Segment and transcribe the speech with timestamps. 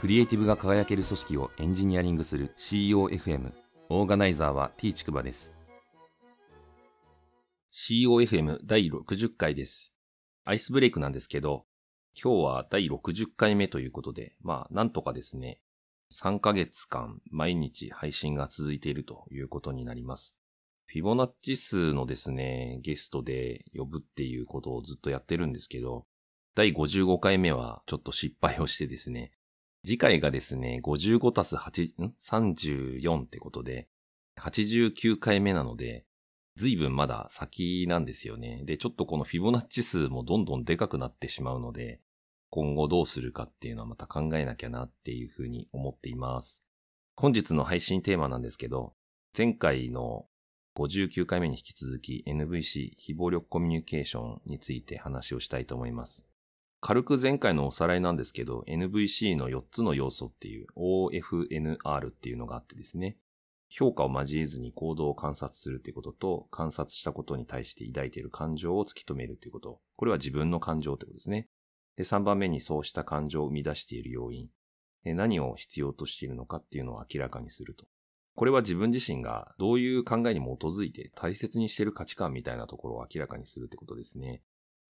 [0.00, 3.52] クリエイティブが輝ける組織をエンジニアリングする COFM。
[3.90, 5.52] オーガナイザーは T ちくばです。
[7.70, 9.94] COFM 第60回です。
[10.46, 11.66] アイスブレイクなんですけど、
[12.14, 15.60] 今日は第60回目ということで、まあ、なんとかですね、
[16.14, 20.34] 3ヶ月間毎日配信が続いているということになります。
[20.86, 26.06] フィボナッチ数のですね、ゲストで呼ぶっていうことをずっとやってるんですけど、
[26.54, 29.32] 第55回目はちょっと失敗をしてですね、
[29.84, 33.88] 次回がですね、55たす8、ん ?34 ってことで、
[34.38, 36.04] 89回目なので、
[36.56, 38.62] 随分まだ先なんですよね。
[38.64, 42.00] で、ちょっとこのフィボナッチ数もどんどんでかくなってしまうので、
[42.50, 46.64] 今後どうするかっていうのはまた考えなきゃなっていうふうに思っています。
[47.16, 48.94] 本日の配信テーマなんですけど、
[49.36, 50.26] 前回の
[50.76, 56.29] 59回目に引き続き NVC 非暴力コミュニケーションについて話をしたいと思います。
[56.80, 63.18] 軽く前回のおさらいなんですけど、NVC の4つの要素っていう OFNR っていうのがあってですね、
[63.68, 69.80] 評価を交えずに行動を観察するということと、観察したことに対して抱いている感情を突き止めるということ。
[69.96, 71.48] これは自分の感情ということですね。
[71.96, 74.48] で、3番目にそうした感情を生み出している要因。
[75.04, 77.86] 何を必要としているのかっていうのを明らかにすると。
[78.34, 84.42] これは自分自身がどういう考えに基づいて大切にしている価値観みたいなところを明らかにするってことですね。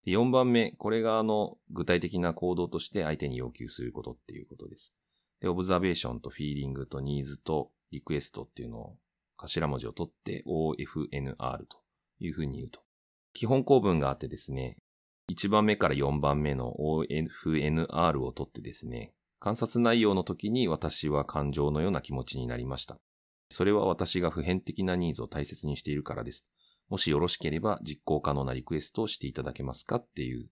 [0.06, 4.94] 4番目、これがあの、具体的な行動として相手に要求することっていうことです。
[5.40, 8.96] で、オブザベーションとフィーリングとニーズとリクエストっていうのを
[9.36, 11.78] 頭文字を取って OFNR と
[12.18, 12.80] いうふうに言うと。
[13.32, 14.76] 基本構文があってですね、
[15.30, 22.98] 1番目から4番目の OFNR を取ってですね、観察内容の時に私は感情のような気持ちになりました。
[23.48, 26.46] それは私が普遍的なニーズを大切にしているからです。
[26.90, 30.48] もしよろしければ実行可能なリクエストをしていただけますかっていう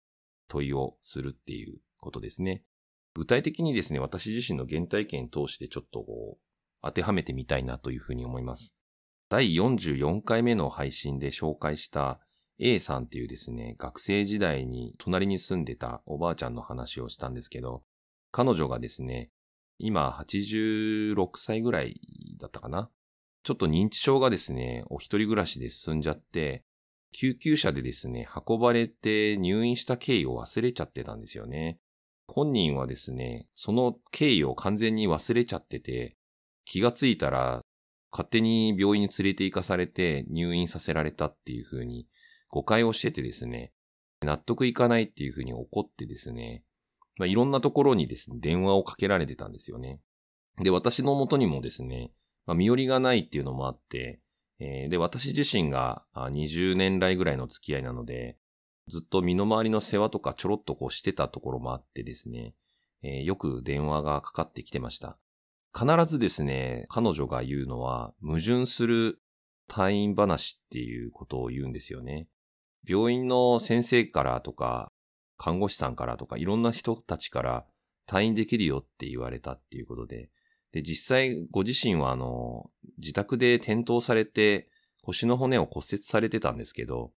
[0.49, 2.63] 問いをするっていうことですね。
[3.15, 6.43] 具体的にですね、私自身の原体験を通してちょっとこう、
[6.81, 8.75] 当てはめてみたいなというふうに思います。
[9.29, 12.21] 第44回目の配信で紹介した
[12.61, 17.83] A さんっていうですね、学生時代に隣に住んでたおばあちゃんの話をしたんですけど、
[18.31, 19.31] 彼女がですね、
[19.79, 22.01] 今86歳ぐらい
[22.39, 22.91] だったかな？
[23.43, 26.65] ちょっと認知症がですね、お一人暮らしで進んじゃって、
[27.13, 31.79] 救急車でですね、運ばれて入院した経緯を忘れちゃってたんですよね。
[32.27, 36.17] 本人はですね、その経緯を完全に忘れちゃってて、
[36.65, 37.63] 気がついたら、
[38.11, 42.07] 勝手に病院に連れて行かされて入院させられたっていう風に
[42.49, 43.73] 誤解をしててですね、
[44.23, 46.65] 納得いかないっていう風に怒ってですね、
[47.19, 50.01] まあ、いろんなところにですね、電話をかけられてたんですよね。
[50.63, 52.13] で、私の元にもですね、
[52.49, 54.21] まあ、身寄りがないっていうのもあって、
[54.59, 58.39] えー、で、私自身が20年来ぐらいの付き合いなので、
[58.89, 62.55] ずっと身の回りの世話とかちょろっとこうしてたところもあってですね、
[63.03, 65.19] えー、よく電話がかかってきてました。
[65.79, 69.21] 必ずですね、彼女が言うのは、矛盾する
[69.69, 72.29] 退院話っていうことを言うんですよね。
[72.89, 74.91] 病院の先生からとか、
[75.37, 77.67] 看護師さんからとか、いろんな人たちから
[78.09, 80.31] 退院できるよって言われたっていうことで、
[80.73, 84.69] で、実際ご自身はあの、自宅で転倒されて
[85.03, 87.13] 腰の骨を骨折されてたんですけど、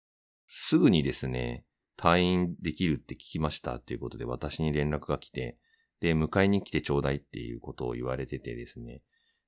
[0.46, 1.64] すぐにですね、
[1.98, 5.58] 退院できるって聞きましたっていうことで私に連絡が来て、
[6.00, 9.02] で、迎えに来てちょうだいっていうことを言われててですね。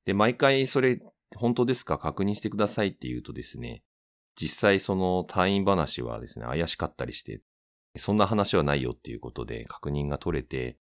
[0.04, 1.00] で、毎回それ
[1.34, 1.98] 本当ですか？
[1.98, 3.82] 確認してくださいって言うとですね、
[4.36, 7.40] 実際その退院話はですね、怪しかったりして、
[7.96, 10.76] そんな話はないよっていうことで確認が取れてっ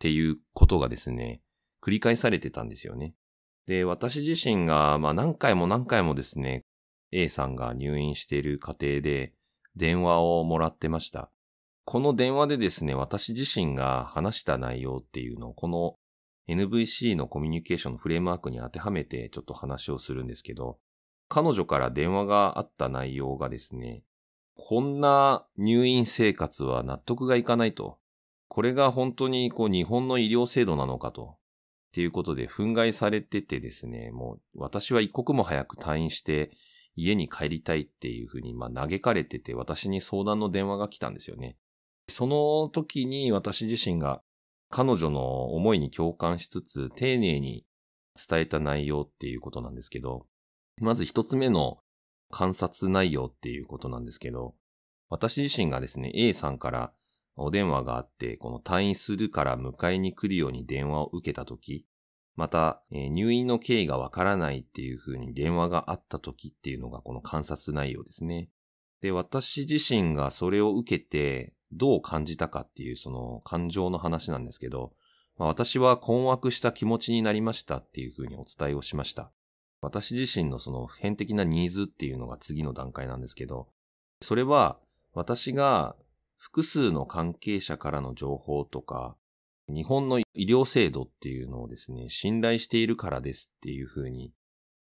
[0.00, 1.40] ていうことがですね、
[1.84, 3.14] 繰り返されてたんですよね。
[3.66, 6.64] で、私自身が、まあ何回も何回もですね、
[7.12, 9.34] A さんが入院している過程で
[9.76, 11.30] 電話をもらってました。
[11.84, 15.96] この電話でですね、私自身が話した内容っていうのを、この
[16.48, 20.78] NVC のコミュニケーションのフレームワークに当てはめてちょっと話をするんですけど、
[21.28, 24.04] 彼女から電話があった内容がですね、
[24.56, 27.98] こんな入院生活は納得がいかないと。
[28.48, 31.36] これが本当にこう日本の医療制度なのかと。
[31.94, 36.50] っていうことで憤慨されててですね、もう私は一刻も早く退院して
[36.96, 41.56] 家に帰りたいっていうふうにまあ嘆かれてて私に相談の電話が来たんですよね。
[42.08, 44.22] その時に私自身が
[44.70, 47.64] 彼女の思いに共感しつつ丁寧に
[48.28, 50.26] 伝えた内容っていうことなんですけど、
[50.80, 51.78] まず一つ目の
[52.28, 54.56] 観察内容っていうことなんですけど、
[55.10, 56.92] 私自身がですね、A さんから
[57.36, 61.86] お電話があって、この退院するから迎えに来るように電話を受けたとき、
[62.36, 68.50] また、えー、入院の経緯がわからないっていうふうに電話があったときっていうのがこの観察内容ですね。
[69.02, 74.92] で、私自身がそれを受けてどう感じたかっていうその感情の話なんですけど、
[75.36, 79.32] まあ、私は困惑した気持ちになりましたっていうふうにお伝えをしました。
[79.80, 83.68] 私自身のその普遍的なニーズっていうのが次の段階なんですけど、
[84.20, 84.78] それは
[85.12, 85.96] 私が
[86.44, 89.16] 複数の関係者からの情報とか、
[89.66, 94.30] 日本の医療制度っていうのをですね、信頼しているからですっていうふうに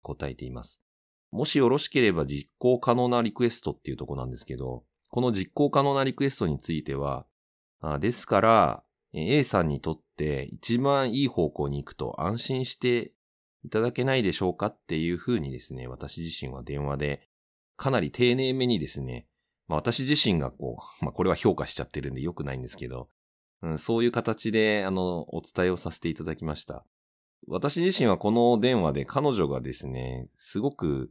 [0.02, 0.82] 答えています。
[1.30, 7.26] もしよろしければ実行可能なリクエストっていうとこなんですけど、この実行可能なリクエストについては、
[8.00, 13.12] ですから、A さんにとって一番いい方向に行くと安心して
[13.62, 17.28] いただけないでしょうかっていうふうにですね、私自身は電話で
[17.76, 19.28] かなり丁寧めにですね、
[19.72, 23.08] まあ私自身がこう、まあこれは評価しちゃってるんで良くないんですけど、
[23.62, 26.84] うん、そういう形であの、お伝えをさせていただきました。
[27.48, 31.10] 私自身はこの電話で彼女がですね、すごく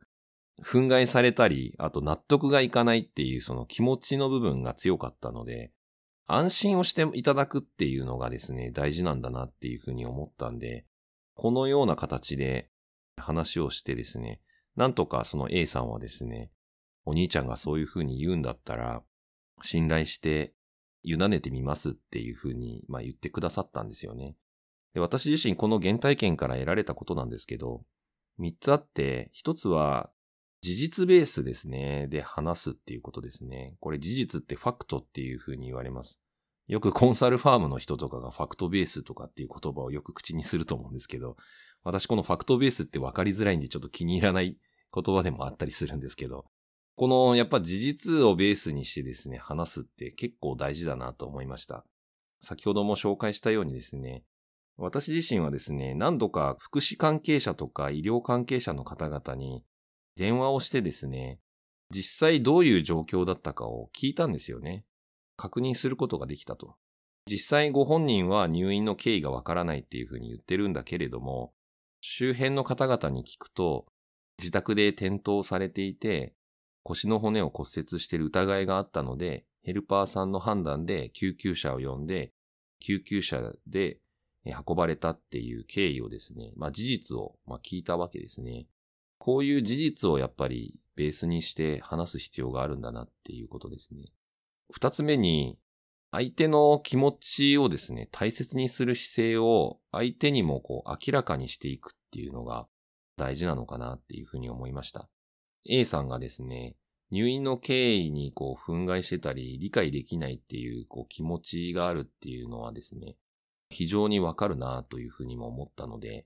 [0.64, 5.72] 憤慨されたり、あと納得がいかないっていうその気持ちの部分が強かったので、
[6.28, 10.86] 安心をしていただくっていうのがですね、大事なんだなっていうふうに思ったんで、
[11.34, 12.70] このような形で
[13.18, 14.40] 話をしてですね、
[14.76, 16.52] なんとかその A さんはですね、
[17.06, 19.04] お兄ちゃんがそういうふうに言うんだったら、
[19.62, 20.54] 信頼して
[21.04, 24.36] 委ねてみますっていうふうに、まあ、言ってくださったんですよね。
[24.94, 27.84] で私自身この原体験から得られたことなんですけど、
[28.38, 30.10] 三つあって、一つは
[30.62, 32.08] 事実ベースですね。
[32.08, 33.76] で話すっていうことですね。
[33.80, 36.20] これ事実ってファクトっていうふうに言われます。
[36.68, 41.36] よくコンサルファームの人とかがファクトベースとかっていう言葉をよく口にすると思うんですけど、
[41.84, 44.58] 私このファクトベースって分かりづらいんでちょっと気に入らない
[44.94, 46.46] 言葉でもあったりするんですけど、
[47.02, 51.84] このやっぱ事実をベースにしてですね、話すって結構大事だなと思いました。
[52.42, 54.24] 先ほども紹介したようにですね、
[54.78, 59.64] 私自身はですね、何度か福祉関係者とか医療関係者の方々に
[60.16, 61.40] 電話をしてですね、
[61.90, 64.86] 実際どういう状況だったかを聞いたんですよね。
[65.38, 66.76] 確認することができたと。
[67.28, 71.52] 実際ご本人は入院の経緯がわからないっていうふうに言ってるんだけれども、
[72.00, 73.88] 周辺の方々に聞くと、
[74.38, 76.36] 自宅で転倒されていて、
[76.84, 82.32] 腰の骨を骨折している疑いがあったので、ヘルパーさんの判断で救急車を呼んで、
[82.80, 84.00] 救急車で
[84.46, 88.68] 運ばれたっていう経緯をですね、まあ事実をま聞いたわけですね。
[89.20, 94.12] こういう事実をやっぱりベースにして話す必要があるんだなっていうことですね。
[94.72, 95.60] 二つ目に、
[96.14, 102.68] 相手の気持ちをですね、大切にする姿勢を相手にもこう明らかにしていくっていうのが
[103.16, 105.08] 大事なのかなっていうふうに思いました。
[105.68, 106.76] A さんがですね、
[107.12, 113.16] 入院の経緯にこう憤慨してたり理解できないっていうこう気持ちがあるっていうのはですね、
[113.70, 116.26] 非常にわかるなというふうにも思ったので、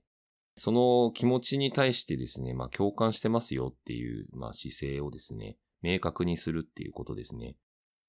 [0.56, 7.56] その気持ちに対してですね、まあ共感してますよっていう、まあ姿勢をですね、明確にするっていうことですね。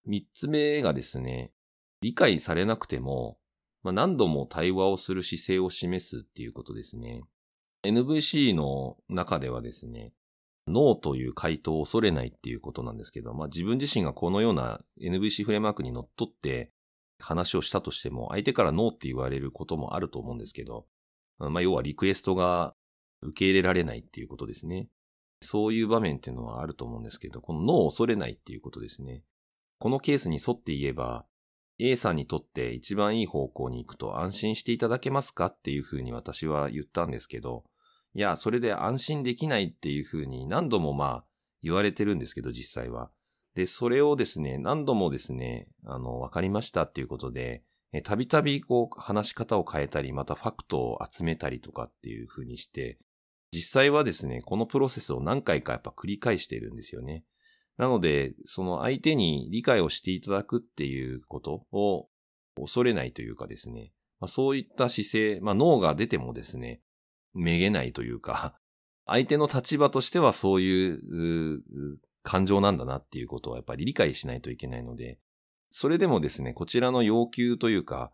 [0.06, 1.54] 三つ目がですね、
[2.02, 3.38] 理解されなくても、
[3.84, 7.24] まあ、何度も対話をする姿勢を示すっていうことですね。
[7.84, 10.14] NVC の中ではですね、
[10.68, 16.72] ノーという回答を恐れないっていうことなんですけど、まあ自分自身がこのような NVC フレームワークにのっとって
[17.20, 20.86] 話をしたとしても、相手からノーって言われることもあると思うんですけど、
[21.40, 22.74] まあ、要はリクエストが
[23.22, 24.90] 受け入れられないっていうことですね。
[25.42, 29.24] そういう場面っていうのはあると思うんですけど、この脳を恐れないっていうことですね。
[29.80, 31.26] このケースに沿って言えば、
[31.80, 37.66] A さんにとって一番いい方向に行くと安心していただけますかっていうふうに私は言ったんですけど、
[38.14, 41.26] いや、それで安心できないっていうふうに何度もまあ
[41.62, 43.12] 言われてるんですけど、実際は。
[43.56, 47.64] で、それをですね、何度もですね、あの、わかりましたっていうことで、
[48.04, 53.00] たびたびこう話し方を変えたり、またファクトを集めたりとかっていう風にして、
[53.52, 57.24] 実際はですね、このプロセスを何回かやっぱ繰り返しているんですよね。
[57.78, 62.10] なので、その相手に理解をしていただくっていうことを
[62.56, 66.82] 恐れないというかですね、まあ、そういった姿勢、まあ脳が出てもですね、
[67.38, 68.60] めげないというか、
[69.06, 75.20] 相手の立場としてはそういう感情なんだなっていうことをやっぱり理解しないといけないので、
[75.72, 78.12] それでもですね、こちらの要求というか、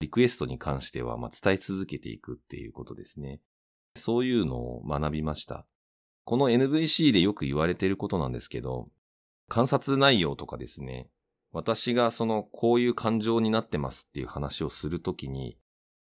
[0.00, 3.40] リクエストに関しては、ま伝え続けていくっていうことですね。
[3.96, 5.66] そういうのを学びました。
[6.24, 8.90] この NVC でよく言われていることなんですけど、
[9.48, 11.08] 観察内容とかですね、
[11.52, 15.56] 私がそのこういう感情になってますっていう話をするときに、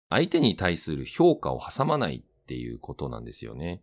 [0.09, 2.23] 相手に対する評価を挟まない
[2.53, 3.81] っていうことなんですよね。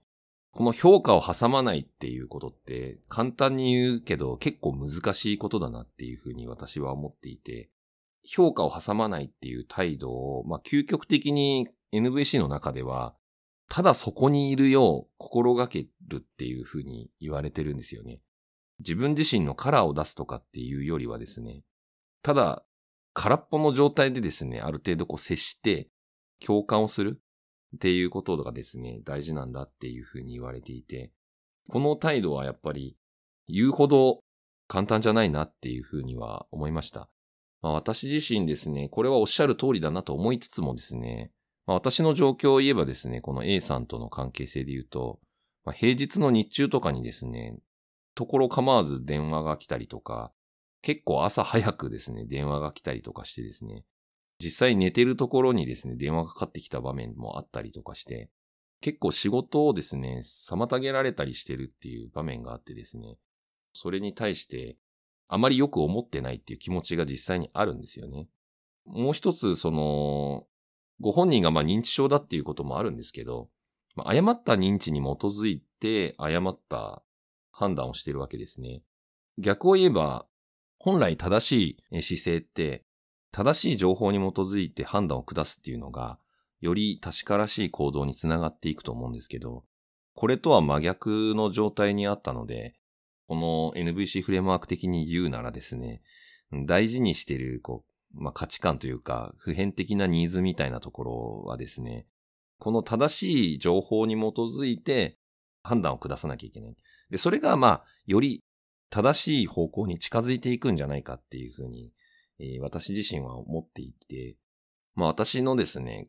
[0.52, 7.68] この評価を挟まないっていうことって簡単に言うけど結構難しいことだなっていうふうに私は思っていて、
[8.24, 13.16] 評価を挟まないっていう態度を、まあ究極的に NVC の中では、
[13.68, 18.20] ただそこにいるよう心がけるっていうふうに言われてるんですよね。
[18.78, 21.62] 自分自身のカラーを出すとかっていうよりはですね、
[22.22, 22.64] ただ
[23.14, 25.88] 空っぽの状態でですね、ある程度こう接して、
[26.44, 27.20] 共感をする
[27.76, 31.12] っていうことがですね、大事なんだっていうふうに言われていて、
[31.68, 32.96] この態度はやっぱり
[33.48, 34.22] 言うほど
[34.66, 37.08] 簡単じゃないなっていうふうには思いました。
[37.62, 41.32] まあ、私自身ですね、これはおっしゃる通りだなと思いつつもですね、
[41.66, 45.20] まあ、私の状況を言えばですね、この A さんとの関係性で言うと、
[45.64, 47.58] まあ、平日の日中とかにですね、
[48.14, 50.32] ところ構わず電話が来たりとか、
[50.82, 53.84] 結構朝早くですね、電話が来たりとかしてですね、
[54.42, 58.30] 実際寝てるところにですね、電話がかかってきた場面もあったりとかして、
[58.80, 63.18] 結構仕事をですね、妨げられたりしてるっていう場面があってですね、
[63.72, 64.76] それに対して
[65.28, 68.28] あまりよく思ってないっていう気持ちが実際にあるんですよね。
[68.84, 70.46] もう一つ、その、
[71.00, 73.48] ご本人がまあ認知症だっていうこともあるんですけど、
[73.94, 77.02] まあ、誤った認知に基づいて誤った
[77.52, 78.82] 判断をしてるわけですね。
[79.38, 80.26] 逆を言えば、
[80.78, 82.84] 本来正しい姿勢って、
[83.32, 86.18] 正しい情報に基づいて判断を下すっていうのが、
[86.60, 89.64] より確からしい行動につながっていくと思うんですけど、
[90.14, 92.74] これとは真逆の状態にあったので、
[93.28, 96.02] この NVC フレームワーク的に言うならですね、
[96.66, 102.06] 大事にしているこう、まあ、価値観というか、普遍的なニーズみたいなところはですね、
[102.58, 105.16] この正しい情報に基づいて
[105.62, 106.76] 判断を下さなきゃいけない。
[107.08, 108.42] で、それがまあ、より
[108.90, 111.92] 正しい方向に近づいていくんじゃないかっていうふうに、
[112.40, 114.36] えー、私自身は思っていて、
[114.94, 116.08] まあ私のですね、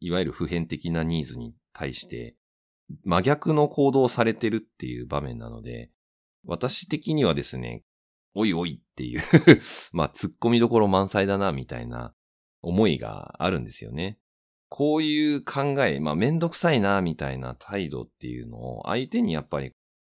[0.00, 2.36] いわゆる普遍的なニーズに対して
[3.04, 5.90] 真逆の行動をされてるっていう場面なので、
[6.44, 7.84] 私的にはですね、
[8.34, 9.22] おいおいっていう
[9.92, 12.14] まあ、突っ込みどころ満載だな、みたいな
[12.62, 14.18] 思いがあるんですよね。
[14.68, 19.72] こういう考え、まあ、めんどくさいな、みたいな態度っていうのを、相手にやっぱり、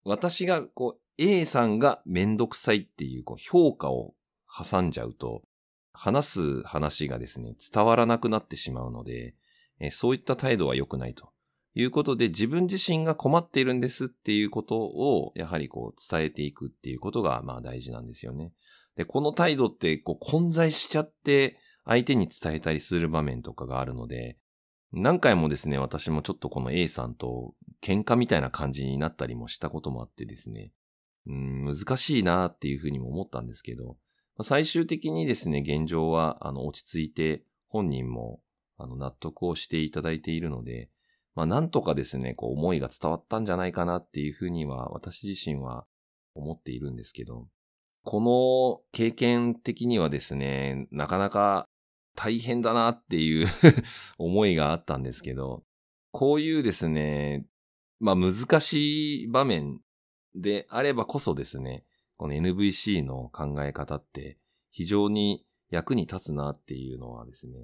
[0.05, 4.15] 私が、こう、A さんがめんどくさいっていう、こう、評価を
[4.49, 5.45] 挟んじゃうと、
[5.93, 9.35] 話す話がですね、伝わらなくなってしまうので、
[9.79, 11.31] えそういった態度は良くないと。
[11.75, 18.53] いうことで自分自身が困っているんですっていうことをやはりこう伝えていくっていうことがまあ大事なんですよね。
[18.97, 24.37] で、この態度ってこう混在しちゃって相手に伝えたりする場面とかがあるので、
[24.93, 30.73] 何回もですね、私もちょっとこの A さんと喧嘩みたいな感じになったりもしたこともあってですね、
[31.27, 33.97] うん難しいなっていうふうにも思ったんですけど、
[34.45, 38.41] 最終的にですね、現状はあの落ち着いて本人も
[38.77, 40.89] あの納得をしていただいているので、
[41.35, 45.87] まあなんとかですね、こう思いが伝わったんじゃないかなっていうふうには私自身は
[46.35, 47.47] 思っているんですけど、
[48.03, 51.67] この経験的にはですね、なかなか
[52.17, 53.49] 大変だなっていう
[54.19, 55.65] 思いがあったんですけど、
[56.13, 57.47] こういうですね、
[57.99, 59.81] まあ難しい場面
[60.35, 61.85] であればこそですね、
[62.21, 64.37] この NVC の考え方って
[64.71, 67.55] 非常に役に立つなっていうのはですね、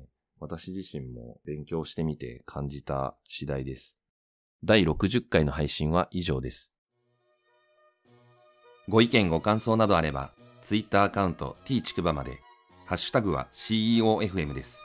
[0.40, 3.98] 私自身も勉強してみて感じた次第です。
[4.64, 6.72] 第60回の配信は以上です。
[8.88, 10.32] ご意見ご感想などあれば、
[10.62, 12.38] Twitter アカウント t ちくばまで、
[12.86, 14.82] ハッシュタグは CEOFM です。